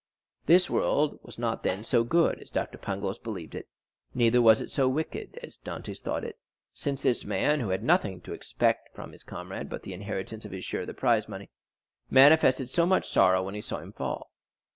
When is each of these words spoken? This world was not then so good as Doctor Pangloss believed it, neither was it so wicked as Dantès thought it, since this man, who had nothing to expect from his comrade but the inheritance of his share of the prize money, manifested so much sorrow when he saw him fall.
This 0.47 0.67
world 0.67 1.19
was 1.21 1.37
not 1.37 1.61
then 1.61 1.83
so 1.83 2.03
good 2.03 2.39
as 2.41 2.49
Doctor 2.49 2.79
Pangloss 2.79 3.19
believed 3.19 3.53
it, 3.53 3.67
neither 4.15 4.41
was 4.41 4.59
it 4.59 4.71
so 4.71 4.87
wicked 4.89 5.37
as 5.43 5.59
Dantès 5.63 5.99
thought 6.01 6.23
it, 6.23 6.39
since 6.73 7.03
this 7.03 7.23
man, 7.23 7.59
who 7.59 7.69
had 7.69 7.83
nothing 7.83 8.19
to 8.21 8.33
expect 8.33 8.95
from 8.95 9.11
his 9.11 9.21
comrade 9.23 9.69
but 9.69 9.83
the 9.83 9.93
inheritance 9.93 10.43
of 10.43 10.53
his 10.53 10.65
share 10.65 10.81
of 10.81 10.87
the 10.87 10.95
prize 10.95 11.29
money, 11.29 11.51
manifested 12.09 12.67
so 12.71 12.87
much 12.87 13.07
sorrow 13.09 13.43
when 13.43 13.53
he 13.53 13.61
saw 13.61 13.77
him 13.77 13.93
fall. 13.93 14.31